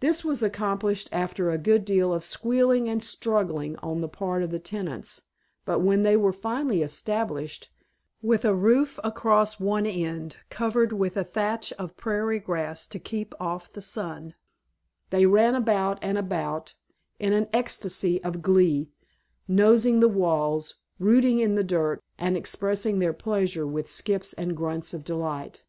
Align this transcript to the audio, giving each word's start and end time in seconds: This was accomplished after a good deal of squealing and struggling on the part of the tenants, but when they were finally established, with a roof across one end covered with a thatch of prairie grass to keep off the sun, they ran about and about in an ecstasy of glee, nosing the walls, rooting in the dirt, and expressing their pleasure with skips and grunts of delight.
This 0.00 0.22
was 0.22 0.42
accomplished 0.42 1.08
after 1.12 1.48
a 1.48 1.56
good 1.56 1.86
deal 1.86 2.12
of 2.12 2.22
squealing 2.22 2.90
and 2.90 3.02
struggling 3.02 3.74
on 3.78 4.02
the 4.02 4.06
part 4.08 4.42
of 4.42 4.50
the 4.50 4.58
tenants, 4.58 5.22
but 5.64 5.78
when 5.78 6.02
they 6.02 6.14
were 6.14 6.34
finally 6.34 6.82
established, 6.82 7.70
with 8.20 8.44
a 8.44 8.52
roof 8.54 9.00
across 9.02 9.58
one 9.58 9.86
end 9.86 10.36
covered 10.50 10.92
with 10.92 11.16
a 11.16 11.24
thatch 11.24 11.72
of 11.78 11.96
prairie 11.96 12.38
grass 12.38 12.86
to 12.88 12.98
keep 12.98 13.34
off 13.40 13.72
the 13.72 13.80
sun, 13.80 14.34
they 15.08 15.24
ran 15.24 15.54
about 15.54 16.04
and 16.04 16.18
about 16.18 16.74
in 17.18 17.32
an 17.32 17.48
ecstasy 17.54 18.22
of 18.22 18.42
glee, 18.42 18.90
nosing 19.48 20.00
the 20.00 20.06
walls, 20.06 20.74
rooting 20.98 21.38
in 21.38 21.54
the 21.54 21.64
dirt, 21.64 22.02
and 22.18 22.36
expressing 22.36 22.98
their 22.98 23.14
pleasure 23.14 23.66
with 23.66 23.88
skips 23.88 24.34
and 24.34 24.54
grunts 24.54 24.92
of 24.92 25.02
delight. 25.02 25.64